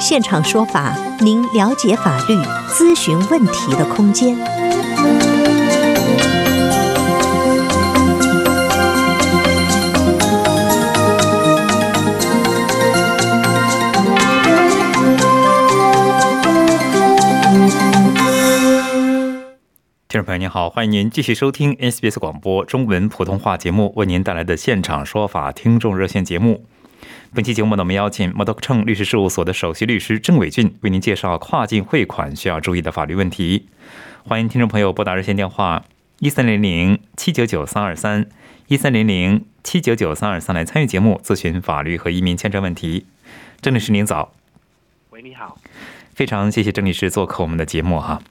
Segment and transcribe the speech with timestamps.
[0.00, 2.34] 现场说法，您了解法律、
[2.68, 4.36] 咨询问题的空间。
[20.08, 26.66] 听众朋友您好，欢迎您继续收听 SBS 广播中文普通话节目为您带来的现场说法听众热线节目。
[27.34, 33.68] 本期节目呢，我们邀请 Modok Cheng 律师事务所的首席律师郑伟俊为您介绍跨境汇款需要注意的法律问题。
[34.24, 35.84] 欢迎听众朋友拨打热线电话
[36.20, 38.28] 一三零零七九九三二三
[38.68, 43.06] 一三零零七九九三二三来参与节目咨询法律和移民签证问题。
[43.60, 44.32] 郑律师您早，
[45.10, 45.58] 喂，你好，
[46.14, 48.22] 非常谢谢郑律师做客我们的节目哈。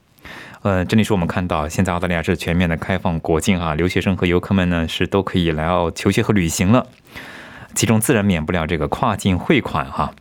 [0.62, 6.88] 呃，郑律师，我们看到现在澳大利亚是全面的开放国境啊，留学生和游客们呢是都可以来澳求学和旅行了。
[7.76, 10.14] 其中自然免不了这个跨境汇款哈。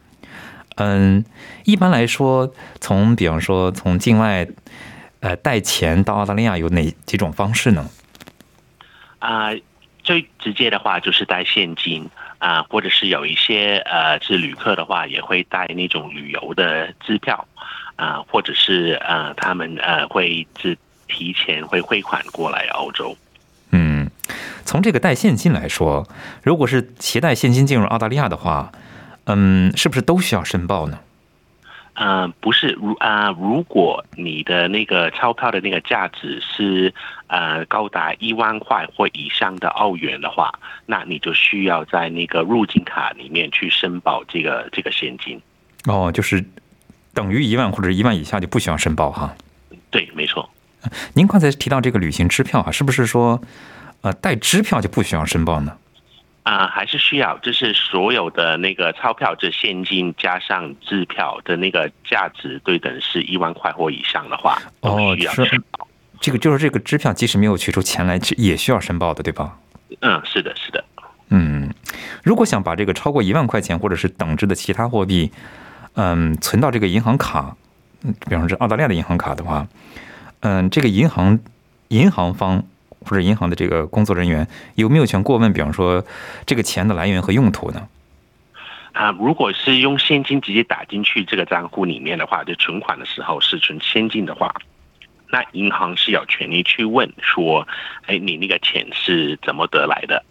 [0.76, 1.24] 嗯，
[1.64, 4.46] 一般来说，从比方说从境外
[5.20, 7.90] 呃带钱到澳大利亚有哪几种方式呢？
[9.18, 9.50] 啊，
[10.02, 17.46] 最直接的话就是带现金啊，或者是有一些呃是旅客的话也会带那种旅游的支票
[17.96, 23.14] 啊，或者是呃他们呃会是提前会汇款过来澳洲。
[24.70, 26.06] 嗯，从这个带现金来说，
[26.44, 28.70] 如果是携带现金进入澳大利亚的话，
[29.24, 31.00] 嗯，是不是都需要申报呢？
[31.94, 36.94] 嗯，不是，如啊，如果你的那个钞票的那个价值是
[37.26, 40.52] 呃高达一万块或以上的澳元的话，
[40.86, 45.40] 那你就需要在那个入境卡里面去申报这个这个现金。
[45.86, 46.42] 哦，就是
[47.12, 49.34] 等于一万或者一万以下就不需要申报哈。
[49.90, 50.48] 对，没错。
[51.12, 53.42] 您刚才提到这个旅行支票啊，是不是说
[54.02, 55.76] 呃带支票就不需要申报呢？
[56.42, 65.86] 啊，还是需要，就是所有的那个钞票，这现金加上支票的那个价值对等是一万块或以上的话，哦需要申报。
[66.18, 69.58] 这个就是这个支票，即使没有取出钱来，也需要申报的，对吧？
[70.00, 70.82] 嗯，是的，是的。
[71.28, 71.72] 嗯，
[72.24, 75.30] 如果想把这个超过一万块钱或者是等值的其他货币，
[75.94, 77.54] 嗯，存到这个银行卡，
[78.02, 79.68] 嗯，比方说澳大利亚的银行卡的话，
[80.40, 81.38] 嗯，这个银行
[81.88, 82.64] 银行方。
[83.00, 85.52] 或者银行的这个工作人员有没有权过问？
[85.52, 86.04] 比方说，
[86.46, 87.88] 这个钱的来源和用途呢？
[88.92, 94.52] 啊，如果是用现金直接打进去这个账户里面的话，就存款的时候是存现金的话，
[95.28, 97.66] 那银行是有权利去问说
[98.06, 100.22] ：“哎，你那个钱是怎么得来的？”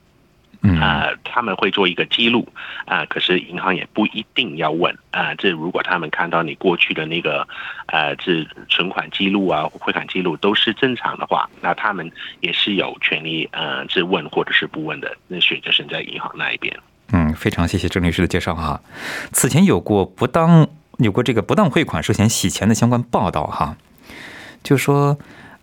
[0.62, 2.46] 啊，他们会做一个记录
[2.86, 5.34] 啊，可是银行也不一定要问啊。
[5.36, 7.48] 这如果他们看到你过去的那个
[7.88, 12.12] 呃，这存款记录啊、汇款记录都是正常的话，那他们
[12.42, 15.16] 也是有权利呃，质问或者是不问的。
[15.28, 16.78] 那选择是在银行那一边。
[17.14, 18.82] 嗯，非常谢谢郑律师的介绍哈。
[19.32, 20.68] 此前有过不当
[20.98, 23.78] 有过这个不当汇款涉嫌洗钱的相关报道哈，
[24.62, 25.18] 就说。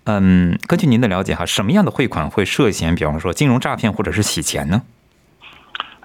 [0.07, 4.83] 嗯，根据您的了解哈，什么样的汇款会涉嫌，比方说金融诈骗或者是洗钱呢？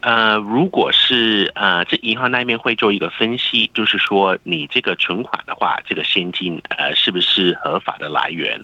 [0.02, 8.60] 呃，如果是呃，这银行那边会做一个分析，就是说你这个存款的话，这个现金呃是不是合法的来源？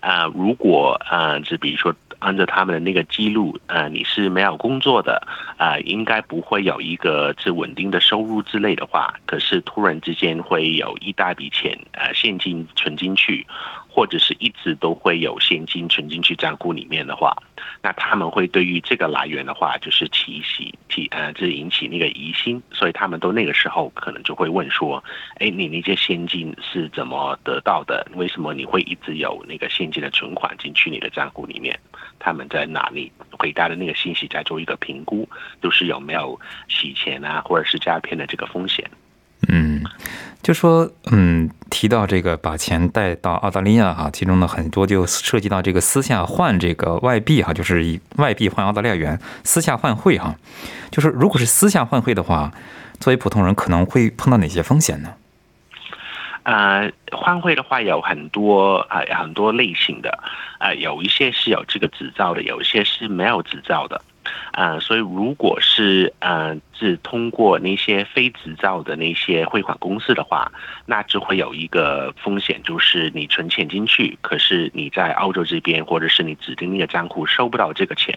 [0.00, 5.26] 啊，如果呃，就比如说按照他们的那个记录，呃，你是没有工作的
[5.58, 13.46] 啊，应该不会有一个这稳定的收入之类的话，可是突然之间会有一大笔钱呃现金存进去。
[13.94, 17.32] 或者是一直都会有现金存进去账户里面的话，
[17.80, 25.02] 那他们会对于这个来源的话，就是提起提呃，这引起那个疑心，所以他们都那个时候可能就会问说，
[25.38, 28.04] 哎，你那些现金是怎么得到的？
[28.16, 31.78] 为什么你会一直有那个现金的存款进去你的账户里面？
[32.18, 35.28] 他们在哪里回答的那个信息再做一个评估，
[35.62, 36.36] 就是有没有
[36.66, 38.84] 洗钱啊，或者是诈骗的这个风险。
[39.48, 39.82] 嗯，
[40.42, 50.34] 就说嗯，提到这个把钱带到澳大利亚哈，其中呢很多就涉及到这个私下换这个外币哈，就是以外币换澳大利亚元，私下换汇哈。
[50.90, 52.52] 就是如果是私下换汇的话，
[53.00, 55.14] 作为普通人可能会碰到哪些风险呢？
[56.44, 60.18] 呃，换汇的话有很多啊，很多类型的
[60.58, 64.00] 啊，有一些是有这个执照的，有一些是没有执照的。
[64.52, 70.50] 呃，所以如果是呃是通过那些非执照的那些汇款公司的话，
[70.86, 78.16] 那就会有一个风险，就是你存钱进去，可是你在澳洲这边或者是你指定那个账户收不到这个钱。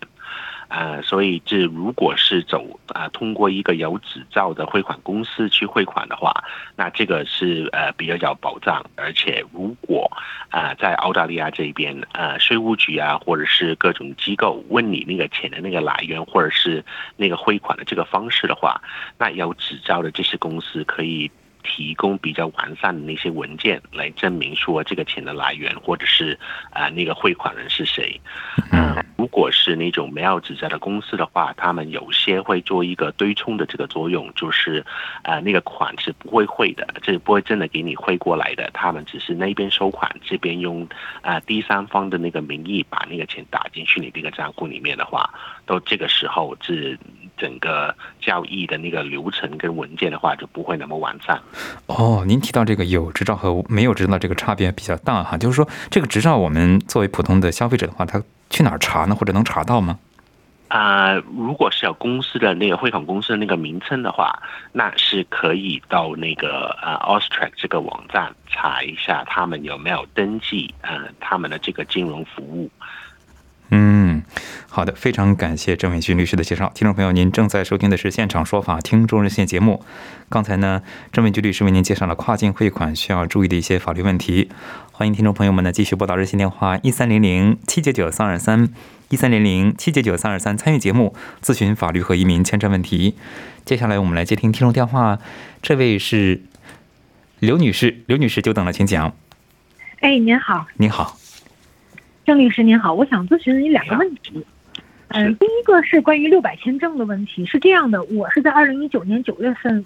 [0.69, 6.33] 呃，所以这如果是走啊，通过一个有执照的汇款公司去汇款的话，
[6.75, 8.85] 那这个是呃比较有保障。
[8.95, 10.11] 而且如果
[10.49, 16.83] 啊在澳大利亚这边呃税务局啊或者是各种机构问你那个钱的那个来源或者是
[17.15, 18.81] 那个汇款的这个方式的话，
[19.17, 21.31] 那有执照的这些公司可以。
[21.67, 26.39] 提供比较完善的那些文件来证明说这个钱的来源，或者是
[26.71, 28.19] 啊那个汇款人是谁。
[28.71, 34.83] 嗯，如果是那种没有执照的公司的话，他们有些会做一个对冲的这个作用，就是
[35.23, 38.69] 啊那个款是不会汇的，这不会真的给你汇过来的。
[38.73, 40.87] 他们只是那边收款，这边用
[41.21, 45.29] 啊第三方的那个名义把那个钱打进去你这个账户里面的话，
[45.65, 46.97] 到这个时候是。
[47.38, 51.39] 整个交易的那个流程跟文件的话，就不会那么完善。
[51.86, 59.16] 哦，您提到这个有执照和没有执照这个差别比较大哈，就是说这个执照我们作为普通的消费者的话，他去哪儿查呢？
[59.16, 59.98] 或者能查到吗？
[60.69, 64.38] 啊，如果是有公司的那个汇款公司的那个名称的话，
[64.74, 72.69] 那是可以到那个呃 Austrac 这个网站查一下，他们有没有登记呃他们的这个金融服务。
[74.77, 76.71] 嗯，好的，非常感谢郑伟军律师的介绍。
[76.75, 79.83] 听众朋友，您正在收听的是《现场说法》听众热线节目。
[80.29, 84.51] 刚才呢，郑伟军律师为您介绍了跨境汇款需要注意的一些法律问题。
[84.91, 88.69] 欢迎听众朋友们呢继续拨打热线电话一三零零七九九三二三
[89.09, 93.15] 一三零零七九九三二三参与节目咨询法律和移民签证问题。
[93.65, 95.18] 接下来我们来接听听众电话，
[95.63, 96.44] 这位是
[97.39, 99.15] 刘女士，刘女士久等了，请讲。
[100.01, 101.18] 哎，您好，您好。
[102.27, 104.45] 郑律师您好，我想咨询您两个问题。
[105.09, 109.83] 嗯，第一个是关于六百签证的问题，是这样的，我是在二零一九年九月份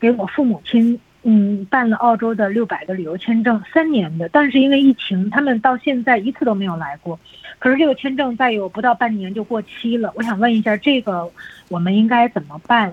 [0.00, 7.20] 给我父母亲嗯办了澳洲的六百的旅游签证，三年的，但是因为疫情，他们到现在一次都没有来过。
[7.58, 11.30] 可是这个签证再有不到半年就过期了，我想问一下，这个
[11.68, 12.92] 我们应该怎么办？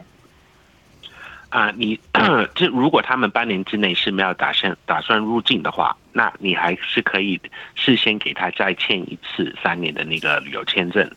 [1.50, 2.00] 啊，你
[2.54, 7.40] 这如果他们半年之内是没有打算打算入境的话，那你还是可以
[7.74, 11.10] 事先给他再签一次三年的那个旅游签证。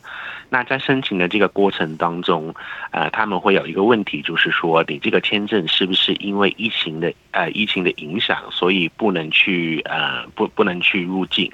[0.52, 2.54] 那在申请的这个过程当中，
[2.90, 11.50] 呃，他们会有一个问题，就是说你这个签证是不是因为疫情的呃疫情的影响，所以不能去呃不不能去入境？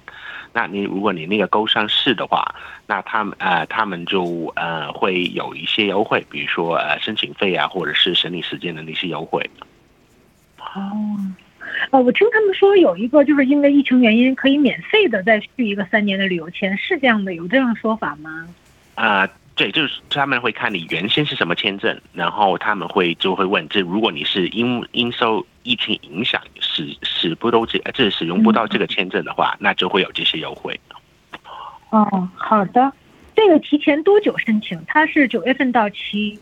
[0.52, 2.52] 那你如果你那个勾上是的话，
[2.88, 9.48] 那他们呃他们就呃会有一些优惠，比如说呃申请费啊，或者是审理时间的那些优惠。
[10.58, 11.16] 哦，
[11.92, 18.48] 呃，我听他们说有一个就是因为疫情原因可以免费的再续一个三年的旅游签，是这样的，有这样说法吗？
[18.98, 30.78] 啊，对，就是他们会看你原先是什么签证，然后他们会就会问，这如果你是因因受疫情影响使使不都这这使用不到这个签证的话，那就会有这些优惠。
[31.90, 32.92] 哦，好的，
[33.36, 34.82] 这个提前多久申请？
[34.88, 36.36] 它是九月份到期。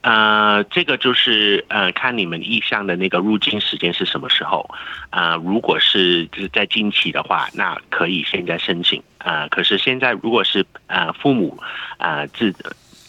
[0.00, 4.68] 呃，这个就是呃，看你们意向的那个入境时间是什么时候
[5.10, 5.34] 啊？
[5.36, 9.48] 如果是就是在近期的话，那可以现在申请啊。
[9.48, 11.58] 可是现在如果是呃父母
[11.98, 12.54] 啊子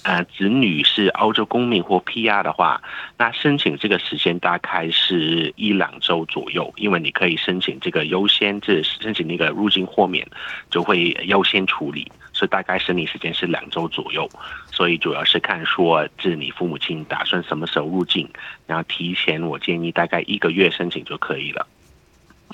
[0.04, 2.82] 呃子女是澳洲公民或 PR 的话，
[3.18, 10.28] 那申请这个时间大概是一两周左右，因为你可以申请这个优先，这申请那个入境豁免
[10.72, 12.12] 就会优先处理。
[12.40, 14.26] 所以大概审理时间是两周左右，
[14.72, 18.30] 所以主要是看说是你父母亲打算什么时候入境，
[18.66, 21.68] 然后提前我建议大概一个月申请就可以了。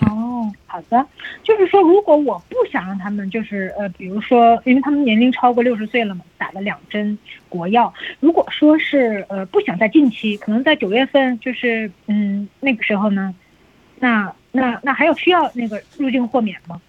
[0.02, 1.06] 哦，好的，
[1.44, 7.16] 就是说如果我不想让他们就是呃，比如说因为他们年龄超过六十岁了嘛，打了两针
[7.48, 13.36] 国药，如果说是呃不想在近期，可能在九月份就是嗯那个时候呢，
[14.00, 16.82] 那那那还有需要那个入境豁免吗？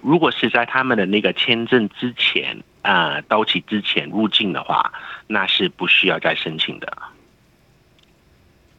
[0.00, 4.92] 如果是在他们的那个签证之前啊到期之前入境的话，
[5.26, 6.96] 那是不需要再申请的。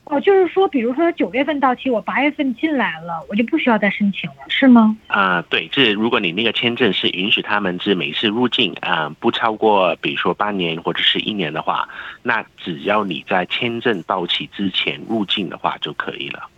[0.05, 4.97] 哦，就是说，比如说九月份到期，我八月份进来了，我就不需要再申请了，是吗？
[5.05, 11.87] 啊，对，这如果你那个签证是允许他们是每次入境啊不超过，比如说半年或者是一年的话，
[12.23, 16.49] 那只要你在签证到期之前入境的话就可以了。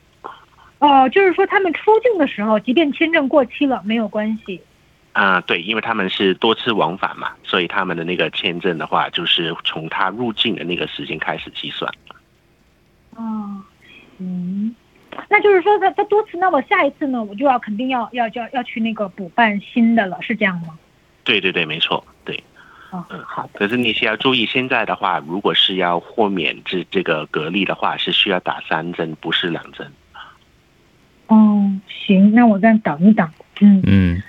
[0.82, 4.60] 哦，就是说他们出境的时候，即便签证过期了，没有关系。
[5.14, 11.94] 啊，对，因为他们是多次往返嘛，所以他们的那个签证的话，就是从他入境的那个时间开始计算。
[13.16, 13.62] 哦，
[14.18, 14.76] 嗯，
[15.30, 20.80] 那就是说他他多次，那我下一次呢，我就要肯定要要要要去那个补办新的了，是这样吗？
[21.24, 22.44] 对对对，没错，对。
[22.92, 23.50] 嗯，好的。
[23.54, 29.90] 可是你需要注意，现在的话，如果是要豁免这这个隔离的话，是需要打三针，不是两针。
[32.12, 33.28] 哦，行，那我再等一等。
[33.62, 34.24] 嗯，嗯，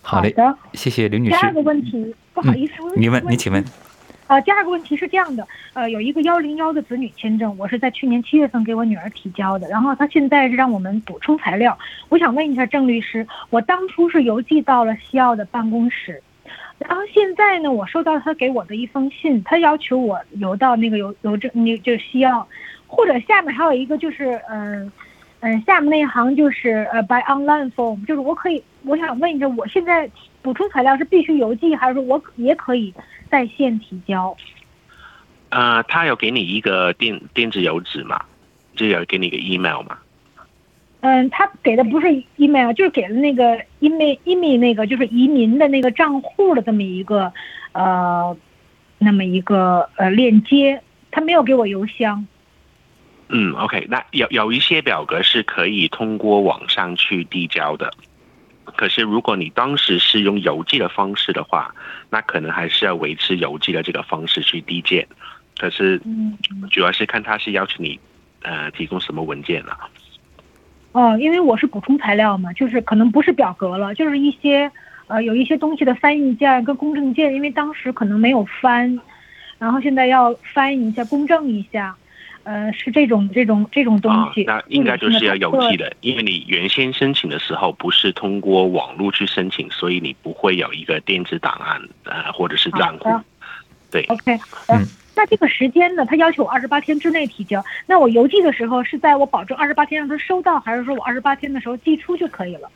[0.00, 0.56] 好嘞，的。
[0.72, 1.36] 谢谢刘女士。
[1.36, 3.62] 第二个问题，不好意思，你问，你请问。
[4.28, 11.78] 呃，第二个问题是这样的，呃，有一个幺零幺的子女签证，我是在去年七月份给我女儿提交的，然后她现在是让我们补充材料。
[12.08, 16.20] 我想问一下郑律师，我当初是邮寄到了西澳的办公室，
[16.78, 22.48] 然后现在呢，我收到他给我的一封信，他要求我邮到那个邮邮政那就是西澳，
[22.88, 24.90] 或者下面还有一个就是嗯
[25.46, 30.10] 嗯下面那一行就是呃 by online form，就是我可以我想问一下，我现在
[30.42, 32.92] 补充材料是必须邮寄，还是说我也可以？
[33.30, 34.36] 在线提交，
[35.50, 38.20] 呃，他有给你一个电电子邮址嘛？
[38.74, 39.98] 就有给你一个 email 嘛？
[41.00, 47.32] 嗯，他给的不是 email，就是给了那个 email email 那个就是移民的那个账户的这么一个
[47.72, 48.36] 呃
[48.98, 52.26] 那么一个呃链接，他没有给我邮箱。
[53.28, 57.92] 嗯，OK，那有有一些表格是可以通过网上去递交的。
[58.64, 61.74] 可是，如果你当时是用邮寄的方式的话，
[62.10, 65.06] 那可能还是要维持邮寄的这个方式去递件。
[65.58, 66.00] 可是，
[66.70, 67.98] 主要是看他是要求你，
[68.42, 69.78] 呃，提供什么文件了。
[70.92, 74.70] 哦，因为我是补充材料嘛，就是可能不是表格了，就是一些
[75.06, 79.00] 呃有一些东西的翻译件跟公证件，因为当时可能没有翻，
[79.58, 81.96] 然后现在要翻译一下，公证一下。
[82.46, 93.10] 呃，是这种这种这种东西，那应该就是要邮寄的，因为你原先申请的时候不是通过网络去申请，所以你不会有一个电子档案呃或者是账户。
[93.90, 94.38] 对，OK，
[94.68, 94.86] 嗯，
[95.16, 96.06] 那这个时间呢？
[96.06, 102.70] 他要求我二十八天之内提交，那我邮寄的时候是在我保证二十八天让他收到，还是说我二十八天的时候寄出就可以了？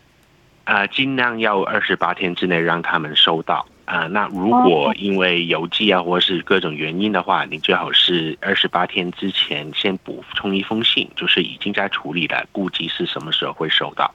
[0.65, 3.65] 呃，尽量要二十八天之内让他们收到。
[3.91, 14.15] 啊，那如果因为邮寄啊，或者是各种原因的话，你最好是二十八天之前先补充一封信，就是已经在处理了，估计是什么时候会收到。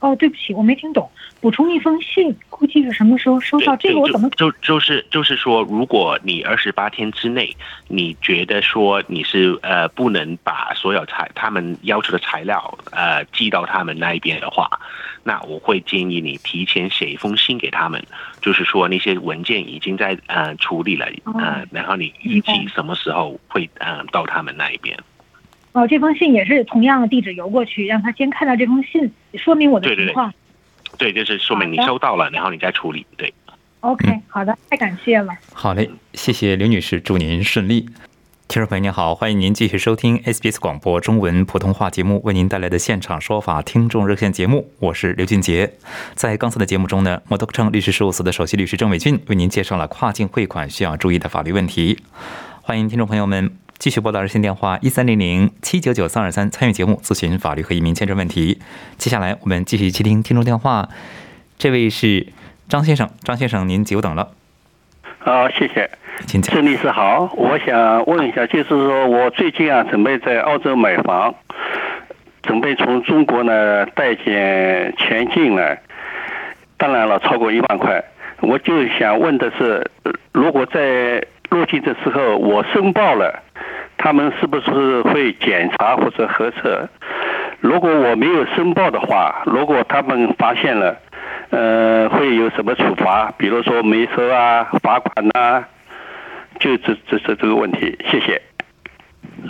[0.00, 1.08] 哦，对不起，我没听懂。
[1.40, 3.76] 补充一封信，估计是什么时候收到？
[3.76, 7.54] 这个我怎么就就是就是说，如果你二十八天之内，
[7.88, 14.68] 你觉得说你是呃不能把所有材他们要求的材料呃寄到他们那一边的话，
[15.22, 18.02] 那我会建议你提前写一封信给他们，
[18.40, 21.06] 就是说那些文件已经在呃处理了，
[21.38, 24.98] 呃，然后你预计什么时候会呃到他们那一边。
[25.72, 30.32] 哦，这封信也是同样的地址邮过去，让他先看到这封信，说明我的情况。
[30.98, 33.06] 对，就是说明你收到了，然后你再处理。
[33.16, 33.32] 对
[33.80, 35.32] ，OK，好的，太感谢了。
[35.52, 37.88] 好嘞，谢谢刘女士，祝您顺利。
[38.48, 45.72] 听众朋友您好，欢迎您继续收听 SBS 广播中文普通话节目为您带来的现场说法听众热线节目，我是刘俊杰。
[46.16, 52.00] 在刚才的节目中呢，摩托克律师事务所的首席律师郑伟俊为您介绍了跨境汇款需要注意的法律问题。
[52.60, 53.69] 欢迎听众朋友们。
[53.80, 58.60] 继续拨打热线电话一三零零七九九三二三参与节目咨询法律和移民签证问题。
[58.98, 60.86] 接下来我们继续接听听众电话，
[61.56, 62.26] 这位是
[62.68, 64.32] 张先生，张先生您久等了。
[65.20, 65.90] 好，谢谢。
[66.26, 66.54] 请讲。
[66.54, 71.34] 郑律师好，我想问一下，就是说我最近啊准备在澳洲买房，
[72.42, 75.80] 准备从中国呢带点钱进来，
[76.76, 78.04] 当然了超过一万块，
[78.40, 79.90] 我就想问的是，
[80.32, 83.42] 如果在落地的时候我申报了。
[84.02, 86.88] 他们是不是会检查或者核测？
[87.60, 90.96] 如果我没有申报的话，如果他们发现了，
[91.50, 93.30] 呃，会有什么处罚？
[93.36, 95.62] 比如说没收啊、罚款呐？
[96.58, 98.40] 就这这这这个问题，谢谢。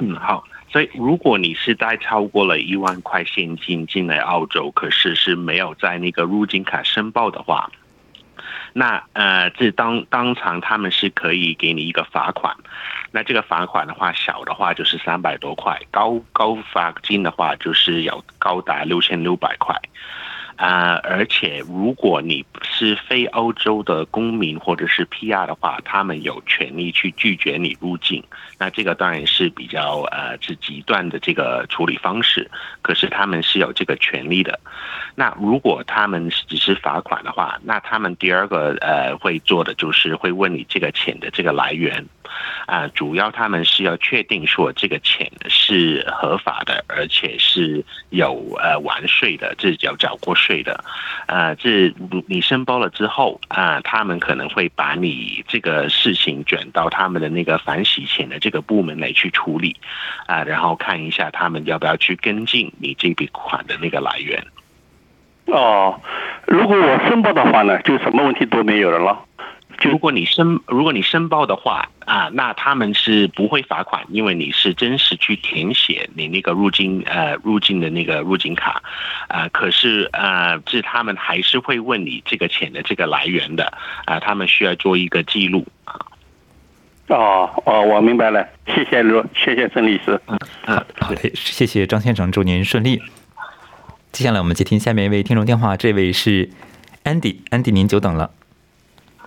[0.01, 0.43] 嗯，好。
[0.69, 7.71] 所以如果你是带超过了一万块现金进来澳洲，可是是没有在那个入境卡申报的话。
[8.73, 12.57] 那呃，这当当场他们是可以给你一个罚款，
[13.11, 19.75] 那这个罚款的话，小的话就是三百多块，高高罚金的话就是要高达六千六百块。
[20.61, 28.23] 啊，而且如果你是非欧洲的公民或者是 PR 的话，他们有权利去拒绝你入境。
[28.59, 32.51] 那这个当然是比较呃是极端的这个处理方式，
[32.83, 34.61] 可是他们是有这个权利的。
[35.15, 42.05] 那如果他们只是罚款的话，那他们第二个呃会做的就是会问你这个钱的这个来源。
[42.67, 50.83] 啊，主要他们是要确定说这个钱是合法的，而且是有呃完税的，这有缴过税对的。
[51.27, 51.95] 呃，这
[52.27, 59.77] 你申报了之后啊，他们可能会把你这个事情转到他们的那个反洗钱的这个部门来去处理
[60.27, 64.45] 啊，然后看一下他们要不要去跟进你这笔款的那个来源。
[65.47, 66.01] 哦，
[66.47, 68.99] 如果我申报的话呢，就什么问题都没有了
[69.89, 69.91] 了。
[69.91, 78.83] 如果你申如果你申报的话啊，那他们是不会罚款，因为你是真实去填写你那个入境呃入境的那个入境卡
[79.29, 79.49] 啊。
[79.49, 83.73] 可是呃，这他们还是会问你这个钱的这个来源的
[84.07, 85.95] 啊，他们需要做一个记录啊。
[87.09, 90.21] 哦哦，我明白了，谢谢罗，谢谢郑律师。
[90.27, 90.39] 嗯，
[91.01, 93.01] 好嘞，谢谢张先生，祝您顺利。
[94.13, 96.51] 接下来我们接听下面一位听众电话，这位是
[97.05, 98.31] Andy，Andy 您久等了。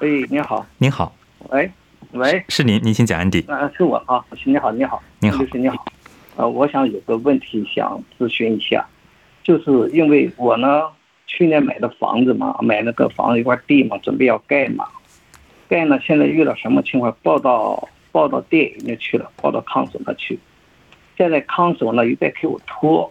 [0.04, 1.16] 哎，你好，您好，
[1.48, 1.72] 喂，
[2.12, 3.50] 喂，是您，您请讲，Andy。
[3.50, 5.86] 啊，是我啊，你好，你好，你好，律师你好，
[6.36, 8.86] 呃，我想有个问题想咨询一下，
[9.44, 10.90] 就是因为我呢，
[11.26, 14.86] 去年买的房子嘛，买了个房子一块地嘛，准备要盖嘛。
[15.70, 17.16] 盖呢，现在遇到什么情况？
[17.24, 20.38] 报到报到店里面去了，报到康总那去。
[21.18, 23.10] 现在康总呢又在给我拖，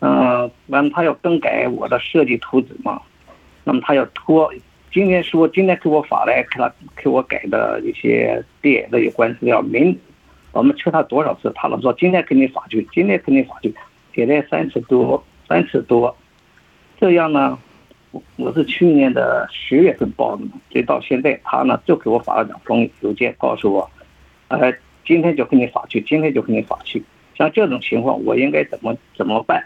[0.00, 3.00] 嗯，完了他要更改我的设计图纸嘛，
[3.64, 4.52] 那么他要拖。
[4.94, 9.60] 今天说今天给我发来，给他给我改的一些店的有关资料。
[9.60, 9.98] 明
[10.52, 13.74] 我们催他多少次，他老说今天给你发去，今天给你发去，
[14.12, 16.16] 给了三次多，三次多，
[17.00, 17.58] 这样呢？
[18.36, 23.90] 我是去年的十月份报的嘛，所以到现在他呢就给我发了两封邮件，告诉我，
[24.46, 24.72] 呃，
[25.04, 27.02] 今天就给你发去，今天就给你发去。
[27.36, 29.60] 像这种情况，我应该怎么怎么办？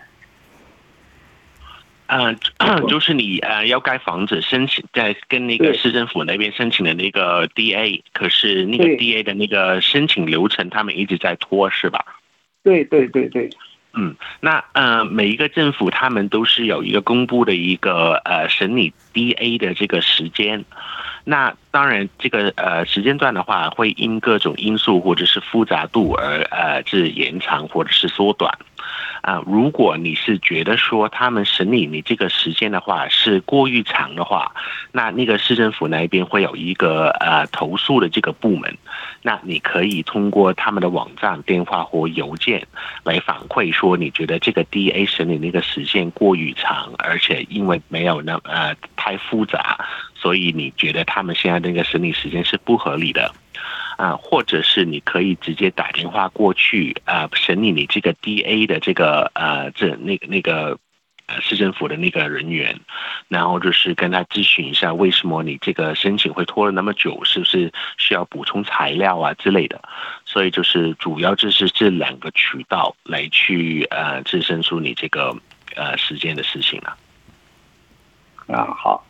[2.09, 2.37] 嗯，
[2.89, 12.05] 就是你呃要盖房子申请，在跟那个市政府那边申请的那个 DA，可是那个 DA 的那个申请流程他们一直在拖，是吧？
[12.65, 13.49] 对对对对。
[13.95, 20.65] 嗯，那呃，每一个政府他们都是有一个公布的一个呃审理 DA 的这个时间，
[21.25, 28.57] 那当然这个呃时间段的话，会因各种因素或者是复杂度而呃是延长或者是缩短。
[29.23, 34.53] 啊，如果你是觉得说他们审理你这个时间的话是过于长的话，
[34.93, 38.77] 那那个市政府那边会有一个呃投诉的这个部门，
[39.23, 42.67] 那你可以通过他们的网站、电话或邮件
[43.03, 49.79] 来反馈说你觉得这个 DA 审理那个时间过于长，而且因为没有那呃太复杂，
[50.15, 53.33] 所以你觉得他们现在那个审理时间是不合理的。
[53.99, 60.79] 啊，或者是你可以直接打电话过去啊，审理你这个 DA 的这个呃，这那个那个
[61.27, 62.79] 呃市政府的那个人员，
[63.27, 69.83] 然后就是跟他咨询一下，为什么你这个申请会拖了那么久，是不是需要补充材料啊之类的？
[70.25, 75.37] 所以就是主要就是这两个渠道来去呃，支申出你这个
[75.75, 76.97] 呃时间的事情了。
[78.47, 79.05] 啊，好，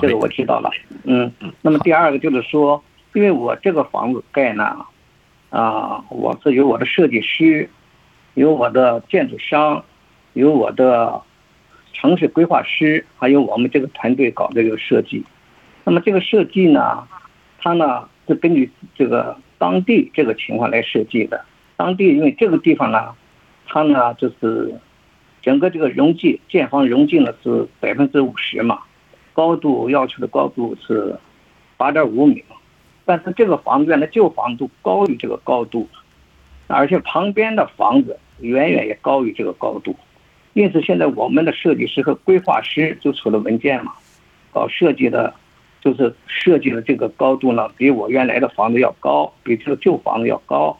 [0.00, 0.68] 这个我知道了。
[1.04, 2.82] 嗯嗯，那么第二个就是说。
[3.14, 4.86] 因为我这个房子盖呢，
[5.50, 7.68] 啊，我是有我的设计师，
[8.34, 9.84] 有我的建筑商，
[10.32, 11.20] 有我的
[11.92, 15.22] 城市规划师，还有我们这个团队搞这个设计。
[15.84, 17.06] 那么这个设计呢，
[17.58, 21.44] 它呢是根据这个当地这个情况来设计的。
[21.76, 23.14] 当地因为这个地方呢，
[23.66, 24.74] 它呢就是
[25.42, 28.78] 整个这个容积建房容积呢是百分之五十嘛，
[29.34, 31.14] 高度要求的高度是
[31.76, 32.42] 八点五米。
[33.04, 35.88] 但是这个房子原来旧房子高于这个高度，
[36.68, 39.96] 而且旁边的房子远远也高于这个高度，
[40.52, 43.92] 因此现在我们的设计师和规划师就出了文件嘛，
[44.52, 45.34] 搞设计的，
[45.80, 50.78] 就是设计的这个高度呢，比我原来的房子要高，比这个旧房子要高，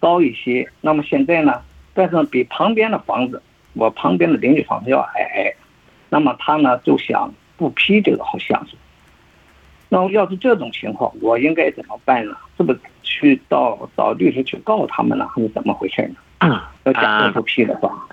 [0.00, 0.68] 高一些。
[0.80, 3.42] 那么现在呢，但是比旁边的房子，
[3.74, 5.54] 我旁边的邻居房子要矮，
[6.08, 8.76] 那么他呢就想不批这个好项是。
[9.88, 12.36] 那要是这种情况，我应该怎么办呢？
[12.56, 16.02] 是不是去到找律师去告他们呢，还是怎么回事
[16.40, 16.62] 呢？
[16.84, 18.06] 要假设不批的话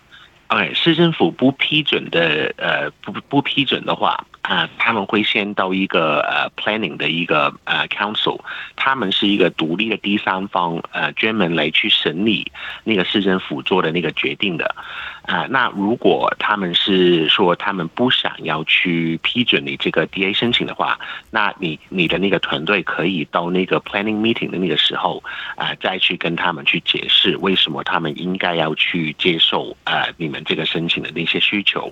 [0.53, 4.25] ，OK，市政府不批准的，呃，不不批准的话。
[4.43, 8.41] 啊，他们会先到一个呃 planning 的一个呃 council，
[8.75, 12.51] 他们是一个独立的第三方，呃，专门来去审理
[12.83, 14.75] 那个市政府做的那个决定的。
[15.21, 20.99] 啊，那如果他们是说他们不想要去批准你这个 DA 申请的话，
[21.31, 25.23] 那你你的那个团队可以到那个 planning meeting 的那个时候，
[25.55, 31.91] 啊，再去跟他们去解释为什么他们应该要去接受呃你们这个申请的那些需求。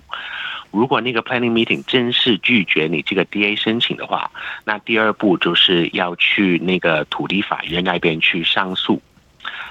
[0.71, 4.31] 如果那个 planning meeting 真是拒绝你这个 DA 申请的话，
[4.63, 9.01] 那第二步就是要去那个土地法院那边去上诉。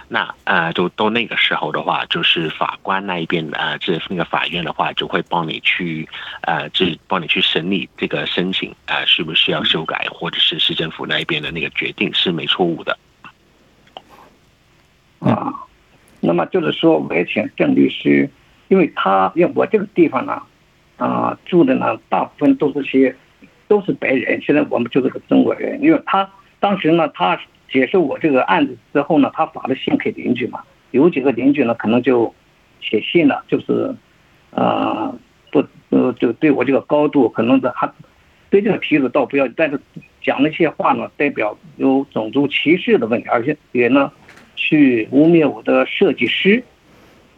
[0.09, 6.09] 那呃，就到那个时候的话，就是法官那一边呃，这那个法院的话就会帮你去
[6.43, 12.99] 呃，这帮你去审理这个申请啊，是不是要修改，或者是市政府那一边的那个决定是没错误的。
[15.21, 15.53] 啊，
[16.19, 18.29] 那么就是说，我也请郑律师，
[18.71, 20.41] 因为他因为我这个地方呢。
[21.03, 23.17] 啊，住的呢，大部分都是些
[23.69, 25.81] 都是白人，现在我们就是个中国人。
[25.81, 32.35] 因为他当时呢，他解释我这个案子之后呢，他发了信给邻居嘛，有几个邻居呢，可能就
[32.83, 33.95] 写信了，就是，
[34.51, 35.19] 呃，
[35.51, 37.91] 不，呃，就对我这个高度，可能的还
[38.51, 39.81] 对这个梯子倒不要，但是
[40.21, 44.13] 讲那些话呢，代表有种族歧视的问题，而且也呢，
[44.55, 46.63] 去污蔑我的设计师，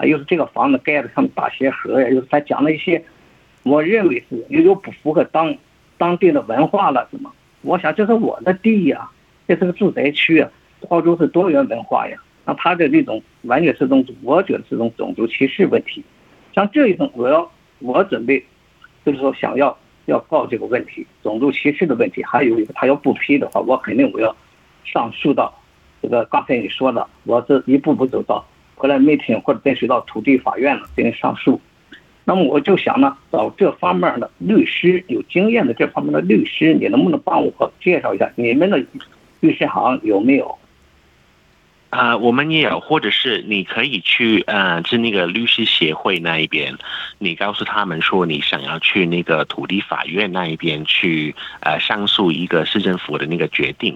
[0.07, 3.05] 又是这个房子盖的像大鞋盒呀，又是他讲了一些，
[3.63, 5.57] 我认为是又有不符合当。
[5.99, 7.31] 当地的文化了什么？
[7.61, 9.09] 我想这是我的地呀，
[9.47, 10.51] 这是个住宅区啊。
[10.89, 16.03] 澳洲是多元文化呀，那他的这种完全是种，我觉得是种种族歧视问题。
[16.53, 18.45] 像这一种，我要我准备，
[19.07, 22.25] 就是说想要要告这个问题，种族歧视的问题。
[22.25, 24.35] 还有一个，他要不批的话，我肯定我要
[24.83, 25.57] 上诉到
[26.03, 28.45] 这个刚才你说的，我是一步步走到
[28.83, 31.61] 回来没听或者再去到土地法院了进行上诉。
[32.25, 38.85] 那么我就想呢，找这方面的律师，有经验的这方面的律师，你能不能帮我介绍一下你们的
[39.39, 40.59] 律师行有没有？
[41.93, 46.75] 啊，我们也有，或者是你可以去，呃，是那个律师协会那一边，
[47.19, 53.95] 你告诉他们说你想要去那个土地法院那一边去，呃，上诉一个市政府的那个决定，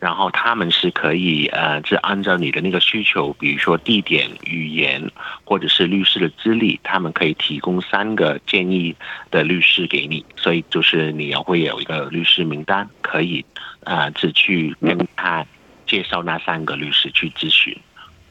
[0.00, 5.06] 然后他们是可以，呃，是按照你的那个需求，比如说地点、语言，
[5.44, 8.96] 或者是律师的资历，他们可以提供三个建议
[9.30, 13.44] 的律师给你，所以就是你要会有一个律师名单，可以，
[13.84, 15.44] 啊，只去跟他。
[15.86, 17.76] 介绍那三个律师去咨询，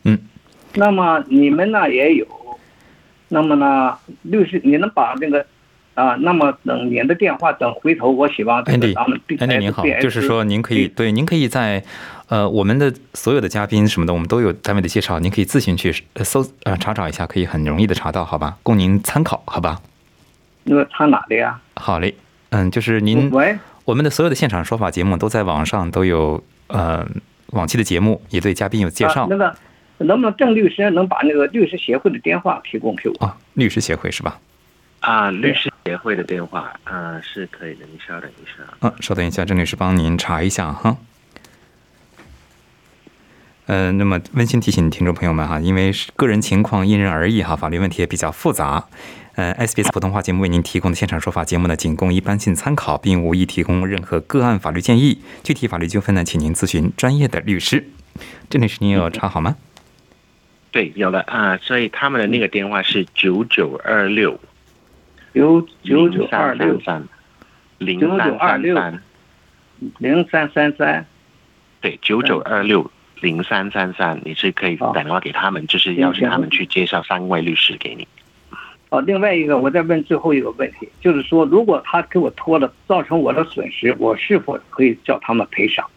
[0.03, 0.17] 嗯，
[0.73, 2.27] 那么你们那也有，
[3.29, 5.45] 那么呢，律师你能把那个
[5.93, 11.83] 啊，那么等您的电话，等回头我希望这个咱们 Andy 您好，就是说您可以对，您可以在
[12.27, 19.79] 呃我们的所有的嘉宾什么的，我们都有单位的介绍，您可以自行去搜呃查找一下，可以很容易的查到，好吧，供您参考，好吧？
[20.63, 21.59] 那查哪里呀？
[21.75, 22.15] 好嘞，
[22.49, 27.07] 嗯，就是您喂，我们的所有的现场说法节目都在网上都有，呃。
[27.53, 29.27] 往期的节目也对嘉宾有介绍。
[29.29, 29.55] 那个，
[29.97, 33.25] 能不能郑律师能把那个律师协会的电话提供给我？
[33.25, 34.39] 啊，律师协会是吧？
[34.99, 38.87] 啊，律师协会的电话啊是可以的，您稍等一下。
[38.87, 40.97] 啊，稍等一下，郑律师帮您查一下哈。
[43.67, 48.86] 嗯，那么温馨提醒听众朋友们哈，因为个人情况因人而异哈，法律问题也比较复杂。
[49.36, 55.21] 呃，SBS 普通话节目为您提供的现场说法节目呢，仅供一般性参考，并无意提供任何个案法律建议。
[55.43, 57.88] 具体法律纠纷呢，请您咨询专业的律师。
[58.49, 59.56] 郑律师，您有查好吗？
[60.71, 61.58] 对，有了啊。
[61.58, 64.39] 所以他们的那个电话是九九二六，
[65.34, 67.08] 九九九二六三
[67.80, 69.02] 零三三三
[69.97, 71.06] 零三三三。
[71.82, 78.08] 对，九九二六零三三三，你是可以打电话给他们，就是邀请他们去介绍三位律师给你。
[78.89, 85.89] 哦，另外一个，我再问最后一个问题，就是说，如果他给我拖了，造成我的损失，我是否可以叫他们赔偿？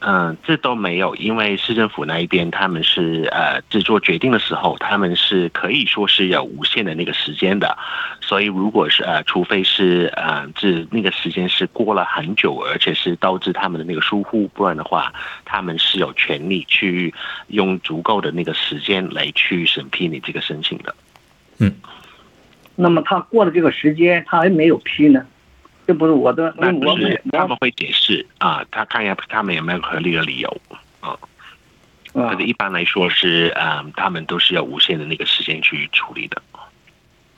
[0.00, 7.74] 嗯，这都没有，因为市政府那一边他们是呃制作决定的时候，他们是可以说是有无限的那个时间的，
[8.20, 15.10] 所以如果是呃，除非是呃这那个时间是过了很久，而且是导致他们的那个疏忽，不然的话，
[15.46, 17.14] 他们是有权利去
[17.46, 20.94] 用足够的那个时间来去审批你这个申请的。
[21.60, 21.72] 嗯。
[22.76, 25.24] 那么他过了这个时间，他还没有批呢，
[25.86, 26.54] 这不是我的。
[26.58, 30.60] 那不是他们会解释啊，他看一下他们有没有合理的理由
[31.00, 31.16] 啊。
[32.12, 36.42] 可是一般来说是嗯，他们都是要无限的那个时间去处理的。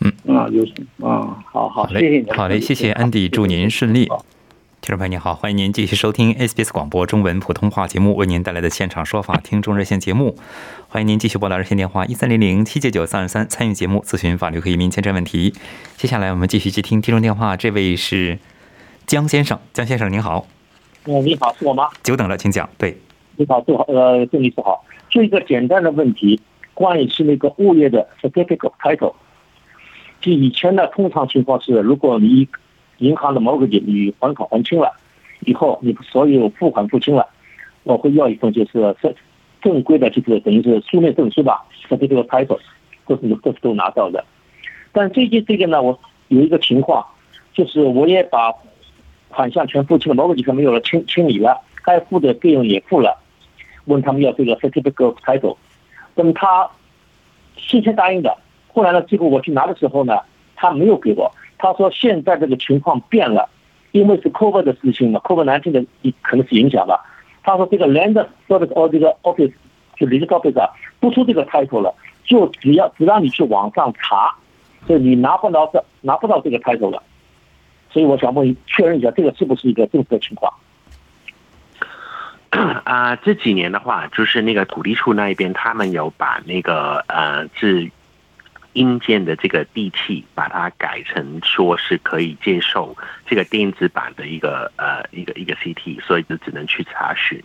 [0.00, 0.62] 嗯啊，有
[1.06, 4.06] 啊，好好，谢谢你，好嘞，谢谢安迪，祝您顺利。
[4.86, 10.36] 听众朋友您好，欢迎您继续收听 SBS 广播中文普通话节目为您带来的现场说法听众热线节目。
[10.86, 15.52] 欢迎您继续拨打热线电话一三零零七九九三二三参与节目咨询法律和移民签证问题。
[15.96, 18.38] 接下来我们继续接听听众电话，这位是
[19.08, 20.46] 江先生，江先生您好。
[21.06, 21.88] 哦，你好，是我吗？
[22.04, 22.70] 久等了，请讲。
[22.78, 22.96] 对，
[23.34, 24.84] 你好，杜好，呃，郑律师好。
[25.10, 26.40] 就一个简单的问题，
[26.74, 29.14] 关于是那个物业的 certificate title。
[30.20, 32.46] 就以前的通常情况是，如果你
[32.98, 34.92] 银行的某个节你还款还清了，
[35.40, 37.26] 以后你所有付款付清了，
[37.82, 39.14] 我会要一份就是正
[39.60, 42.58] 正规的，就是等于是书面证书吧，和这个 title
[43.06, 44.24] 都是都是都拿到的。
[44.92, 47.04] 但最近这个呢，我有一个情况，
[47.52, 48.52] 就是我也把
[49.28, 53.18] 款项全付清了，某个地方没有了清清理了，该付的费用也付了，
[53.84, 55.56] 问他们要这个 certificate title，
[56.14, 56.70] 那么他
[57.56, 58.36] 事先答应的，
[58.72, 60.18] 后来呢，最后我去拿的时候呢，
[60.54, 61.30] 他没有给我。
[61.58, 63.48] 他说：“现在这个情况变了，
[63.92, 65.84] 因为是 COVID 的事情嘛，COVID 难听的
[66.22, 67.04] 可能是影响了。”
[67.42, 68.14] 他说：“这个 Land
[68.48, 69.52] Service 哦，这个 Office
[69.96, 74.34] 就 Legal Office 不出这个 title 了，就只要只让你去网上查，
[74.88, 77.02] 就你拿不到这拿不到这个 title 了。”
[77.90, 80.52] 所以我想问确认一下，这个是不是一个正式的情况？
[82.84, 87.90] 啊，这几年的话，就是那个土地处那一边，他们有把那个呃，是
[88.76, 92.94] 阴间的这个地契，把它改成说是可以接受
[93.26, 97.42] 这个电子版的一个呃一个一个 CT，所以就只能去查询。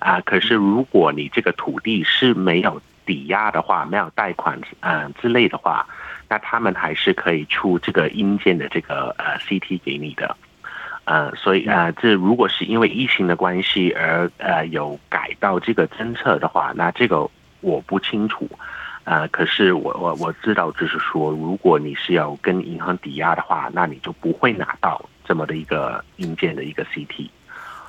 [0.00, 5.86] 啊，可是如果你这个土地是没有抵押的话，没有贷款嗯之类的话，
[6.28, 10.36] 那他们还是可以出这个阴间的这个呃 CT 给你的。
[11.04, 17.28] 呃，所以呃，这如果是因为疫情的关系而呃有改到这个政策的话，那这个
[17.60, 18.48] 我不清楚。
[19.04, 27.28] 呃，可是我我我知道，就是说，如果你是要跟银行抵押的话，那你就不会拿到这么的一个硬件的一个 CT。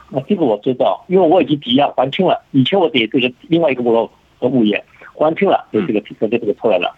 [0.09, 2.43] 那这个我知道，因为我已经抵押还清了。
[2.51, 6.93] 以前我给这个另外一个物和物业还清了，就这个提车就这个出来了。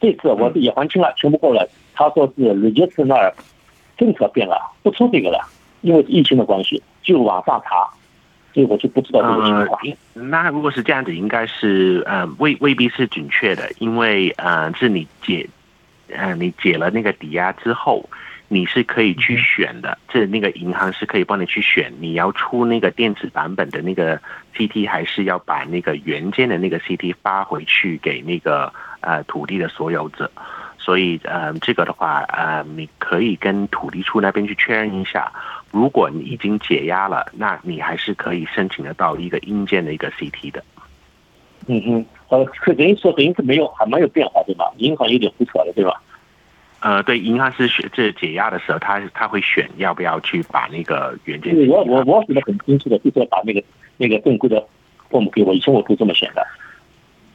[0.00, 1.66] 这次我也还清了，全部过来。
[1.94, 3.34] 他说是 register 那儿
[3.96, 5.48] 政策变了，不出这个了。
[5.80, 7.88] 因为疫情的关系，就往上查，
[8.52, 9.80] 所以我就不知道这个情况。
[10.14, 15.48] 那如果是这样子，应该是呃未未必是准确的，因为呃是你解
[16.10, 18.08] 呃你解了那个抵押之后，
[18.48, 24.20] 你是可以去选的，这那个银行是可以帮你去选，你要出那个电子版本的那个
[24.54, 30.30] CT，还是要把那个原件的那个 CT 发回去给那个呃土地的所有者。
[30.82, 35.30] 所以呃这个的话呃你可以跟土地处那边去确认一下。
[35.70, 40.62] 如果你已经解压了，那你还是可以申请得到一个硬件的一个 CT 的。
[41.66, 44.70] 嗯哼，呃，可等于说等于是没有还没有变化对吧？
[44.76, 46.02] 银行有点胡扯了对吧？
[46.80, 51.54] 呃，对，银行是选这解压的时候，他他会选要不要去把那个原件。
[51.68, 53.62] 我我我写的很清楚的，就是要把那个
[53.96, 54.62] 那个正规的
[55.08, 56.46] form 给我，以前我都这么选的。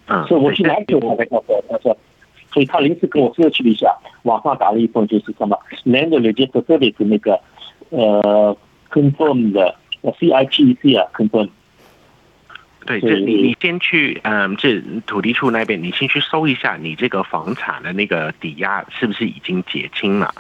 [0.07, 1.97] 嗯，所以我去拿给我才告诉我，他说，
[2.51, 7.39] 所以他临时跟我说去了一下，网上打了一份就是什么 Land Register Service 那个。
[7.89, 8.57] 呃
[8.91, 11.49] ，confirm 的 CIPC 啊，confirm。
[12.86, 20.33] 对，这你你先去，嗯，这土地处那边，你先去搜一下，你这个房产的那个抵押是不是已经结清了？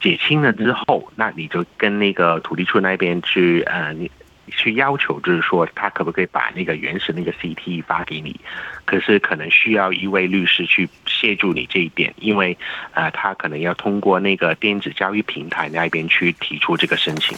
[0.00, 4.10] 结清了之后，那你就跟那个土地处那边去，呃，你。
[4.48, 8.38] 去要求，就是说他可不可以把那个原始那个 CT 发给你？
[8.84, 12.56] 可是可能需要一位律师去协助你这一点，因为
[12.92, 17.36] 啊，他可能要通过那个电子交易平台那边去提出这个申请。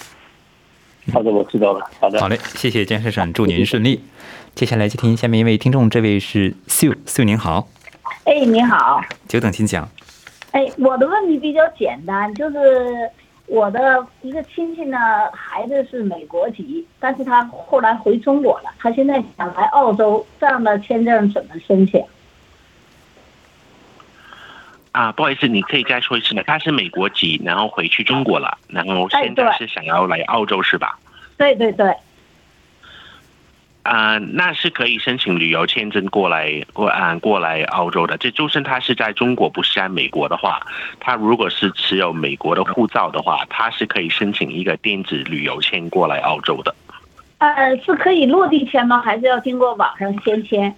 [1.13, 1.91] 好的，我知道了。
[2.01, 4.01] 好的，好嘞，谢谢江先生，祝您顺利。
[4.55, 7.69] 接下来接听下面一位听众，这位是秀秀，您好。
[8.25, 9.01] 哎，您好。
[9.27, 9.89] 久等，请讲。
[10.51, 12.57] 哎，我的问题比较简单，就是。
[13.49, 14.99] 我的一个亲戚呢，
[15.33, 22.05] 孩子是美国籍，但是他后来回中国了，他现在想来澳洲，这样的签证怎么申请？
[24.93, 26.43] 啊，不好意思，你可以再说一次吗？
[26.47, 30.99] 他是美国籍，然后回去中国了，然后现在是想要来澳洲是吧？
[31.39, 31.95] 对对对。
[33.89, 38.19] 啊，那是可以申请旅游签证过来过啊过来澳洲的。
[38.19, 40.61] 这周深他是在中国，不是在美国的话，
[41.01, 46.75] 他如果是持有美国的护照的话，他是可以申请一个电子旅游签过来澳洲的。
[47.39, 49.01] 呃，是可以落地签吗？
[49.01, 50.75] 还是要经过网上先签？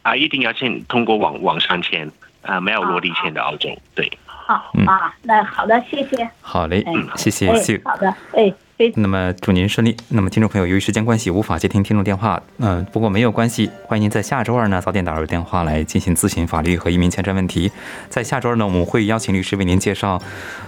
[0.00, 3.68] 啊，一定要先通过网网上签啊，没有落地签的澳洲。
[3.94, 4.10] 对。
[4.24, 6.26] 好啊，那好的，谢谢。
[6.40, 7.52] 好嘞，嗯，谢谢。
[7.84, 8.50] 好的，哎。
[8.96, 9.96] 那么祝您顺利。
[10.08, 17.70] 那么听众朋友，由于时间关系无法接听听众电话，嗯，不过没有关系，欢迎您在下周二呢早点打入电话来进行咨询法律和移民签证问题。
[18.08, 20.22] 在下周二呢，我们会邀请律师为您介绍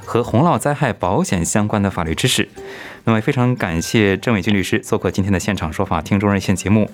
[0.05, 2.49] 和洪涝灾害保险相关的法律知识。
[3.05, 6.89] 那么非常感谢郑伟军律师做客今天的现场说法听众热线节目。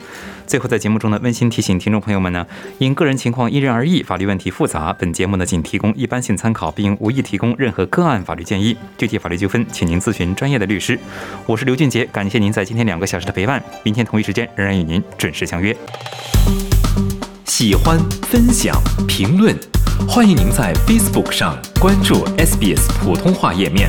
[0.47, 2.47] 最后在节目中呢，温馨提醒听众朋友们呢，
[2.79, 8.77] 因个人情况因人而异，法律问题复杂，本节目呢仅提供一般性参考，并无意提供任何个案法律建议。
[8.97, 10.99] 具体法律纠纷，请您咨询专业的律师。
[11.45, 13.63] 我是刘俊杰，感谢您在今天两个小时的陪伴。
[13.83, 15.77] 明天同一时间仍然与您准时相约。
[17.45, 19.55] 喜欢、分享、评论，
[20.09, 23.89] 欢迎您在 Facebook 上关注 SBS 普通话页面。